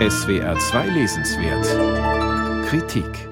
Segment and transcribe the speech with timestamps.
[0.00, 3.28] SWR 2 Lesenswert Kritik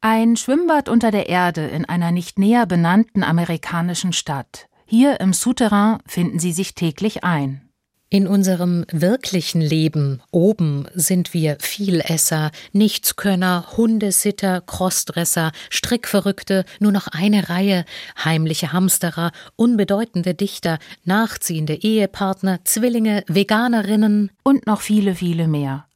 [0.00, 4.66] Ein Schwimmbad unter der Erde in einer nicht näher benannten amerikanischen Stadt.
[4.84, 7.63] Hier im Souterrain finden sie sich täglich ein.
[8.10, 17.48] In unserem wirklichen Leben oben sind wir Vielesser, Nichtskönner, Hundesitter, Crossdresser, Strickverrückte, nur noch eine
[17.48, 17.84] Reihe,
[18.22, 25.86] heimliche Hamsterer, unbedeutende Dichter, nachziehende Ehepartner, Zwillinge, Veganerinnen und noch viele, viele mehr.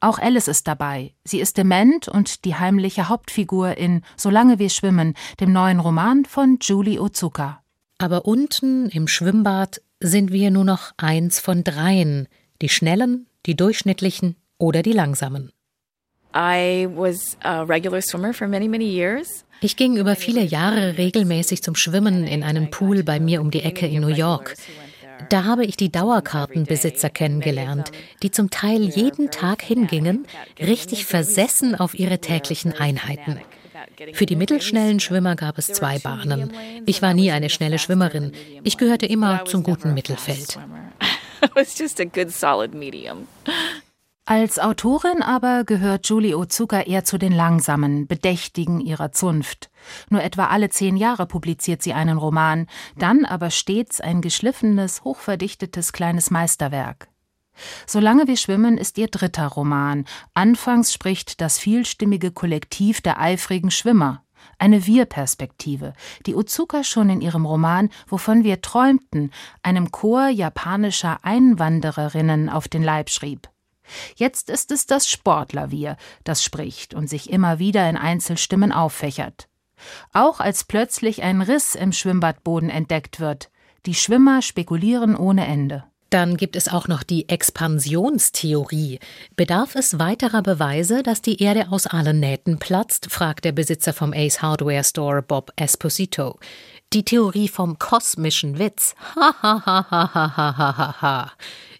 [0.00, 1.14] Auch Alice ist dabei.
[1.24, 6.58] Sie ist dement und die heimliche Hauptfigur in Solange wir schwimmen, dem neuen Roman von
[6.60, 7.62] Julie Ozuka.
[7.98, 12.28] Aber unten im Schwimmbad sind wir nur noch eins von dreien,
[12.60, 15.52] die Schnellen, die Durchschnittlichen oder die Langsamen.
[19.60, 23.62] Ich ging über viele Jahre regelmäßig zum Schwimmen in einem Pool bei mir um die
[23.62, 24.56] Ecke in New York.
[25.28, 27.92] Da habe ich die Dauerkartenbesitzer kennengelernt,
[28.22, 30.26] die zum Teil jeden Tag hingingen,
[30.58, 33.38] richtig versessen auf ihre täglichen Einheiten.
[34.12, 36.52] Für die mittelschnellen Schwimmer gab es zwei Bahnen.
[36.86, 38.32] Ich war nie eine schnelle Schwimmerin.
[38.62, 40.58] Ich gehörte immer zum guten Mittelfeld.
[44.24, 49.68] Als Autorin aber gehört Julie Ozuka eher zu den langsamen, bedächtigen ihrer Zunft.
[50.10, 55.92] Nur etwa alle zehn Jahre publiziert sie einen Roman, dann aber stets ein geschliffenes, hochverdichtetes
[55.92, 57.08] kleines Meisterwerk.
[57.86, 60.04] Solange wir schwimmen ist ihr dritter Roman.
[60.34, 64.24] Anfangs spricht das vielstimmige Kollektiv der eifrigen Schwimmer.
[64.58, 65.92] Eine Wir-Perspektive,
[66.26, 69.30] die Uzuka schon in ihrem Roman Wovon wir träumten,
[69.62, 73.48] einem Chor japanischer Einwandererinnen auf den Leib schrieb.
[74.16, 79.48] Jetzt ist es das Sportler-Wir, das spricht und sich immer wieder in Einzelstimmen auffächert.
[80.12, 83.50] Auch als plötzlich ein Riss im Schwimmbadboden entdeckt wird.
[83.84, 85.84] Die Schwimmer spekulieren ohne Ende.
[86.12, 88.98] Dann gibt es auch noch die Expansionstheorie.
[89.34, 93.10] Bedarf es weiterer Beweise, dass die Erde aus allen Nähten platzt?
[93.10, 96.38] fragt der Besitzer vom Ace Hardware Store Bob Esposito.
[96.92, 98.94] Die Theorie vom kosmischen Witz.
[99.16, 101.32] Ha ha ha ha ha ha.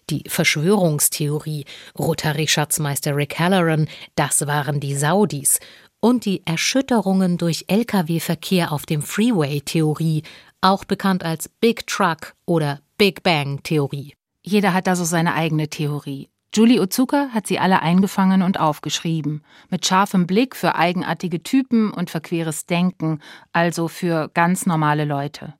[0.09, 1.65] Die Verschwörungstheorie.
[1.99, 3.87] Rotary-Schatzmeister Rick Halloran.
[4.15, 5.59] Das waren die Saudis.
[5.99, 10.23] Und die Erschütterungen durch Lkw-Verkehr auf dem Freeway-Theorie.
[10.61, 14.15] Auch bekannt als Big Truck oder Big Bang Theorie.
[14.43, 16.29] Jeder hat da so seine eigene Theorie.
[16.53, 22.11] Julie Ozuka hat sie alle eingefangen und aufgeschrieben, mit scharfem Blick für eigenartige Typen und
[22.11, 23.21] verqueres Denken,
[23.53, 25.55] also für ganz normale Leute.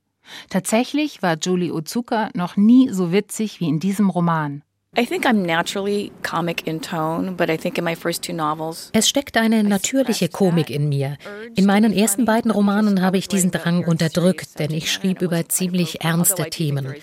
[0.50, 4.62] Tatsächlich war Julie Ozuka noch nie so witzig wie in diesem Roman.
[8.92, 11.16] Es steckt eine natürliche Komik in mir.
[11.56, 16.04] In meinen ersten beiden Romanen habe ich diesen Drang unterdrückt, denn ich schrieb über ziemlich
[16.04, 16.94] ernste Themen.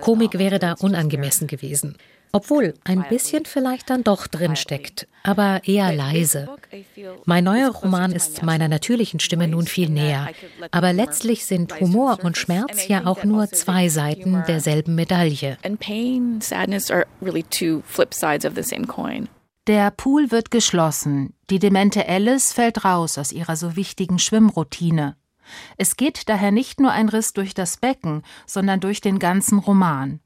[0.00, 1.96] Komik wäre da unangemessen gewesen.
[2.32, 6.48] Obwohl ein bisschen vielleicht dann doch drin steckt, aber eher leise.
[7.24, 10.28] Mein neuer Roman ist meiner natürlichen Stimme nun viel näher,
[10.70, 15.56] aber letztlich sind Humor und Schmerz ja auch nur zwei Seiten derselben Medaille.
[19.66, 21.34] Der Pool wird geschlossen.
[21.50, 25.16] Die demente Alice fällt raus aus ihrer so wichtigen Schwimmroutine.
[25.76, 30.20] Es geht daher nicht nur ein Riss durch das Becken, sondern durch den ganzen Roman.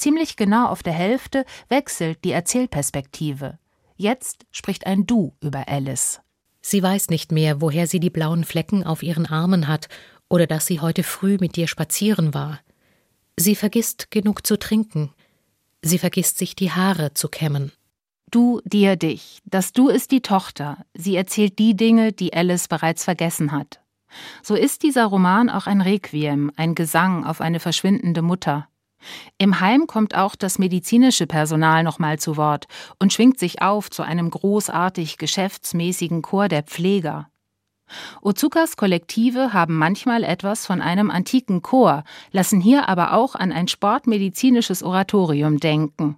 [0.00, 3.58] Ziemlich genau auf der Hälfte wechselt die Erzählperspektive.
[3.96, 6.22] Jetzt spricht ein Du über Alice.
[6.62, 9.90] Sie weiß nicht mehr, woher sie die blauen Flecken auf ihren Armen hat
[10.30, 12.60] oder dass sie heute früh mit dir spazieren war.
[13.38, 15.12] Sie vergisst genug zu trinken.
[15.82, 17.70] Sie vergisst sich die Haare zu kämmen.
[18.30, 19.40] Du, dir, dich.
[19.44, 20.78] Das Du ist die Tochter.
[20.94, 23.82] Sie erzählt die Dinge, die Alice bereits vergessen hat.
[24.42, 28.66] So ist dieser Roman auch ein Requiem, ein Gesang auf eine verschwindende Mutter.
[29.38, 32.66] Im Heim kommt auch das medizinische Personal nochmal zu Wort
[32.98, 37.28] und schwingt sich auf zu einem großartig geschäftsmäßigen Chor der Pfleger.
[38.22, 43.68] Ozukas Kollektive haben manchmal etwas von einem antiken Chor, lassen hier aber auch an ein
[43.68, 46.16] sportmedizinisches Oratorium denken.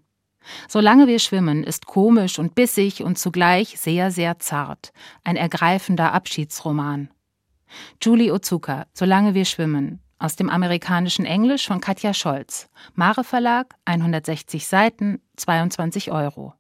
[0.69, 4.93] Solange wir schwimmen ist komisch und bissig und zugleich sehr, sehr zart.
[5.25, 7.11] Ein ergreifender Abschiedsroman.
[8.03, 12.69] Julie Ozuka, Solange wir schwimmen, aus dem amerikanischen Englisch von Katja Scholz.
[12.95, 16.51] Mare Verlag, 160 Seiten, 22 Euro.